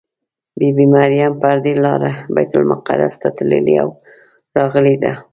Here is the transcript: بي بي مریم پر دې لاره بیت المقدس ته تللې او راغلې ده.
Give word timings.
بي 0.57 0.67
بي 0.75 0.85
مریم 0.93 1.31
پر 1.41 1.55
دې 1.65 1.73
لاره 1.83 2.11
بیت 2.35 2.51
المقدس 2.59 3.13
ته 3.21 3.29
تللې 3.37 3.75
او 3.83 3.89
راغلې 4.57 4.95
ده. 5.03 5.13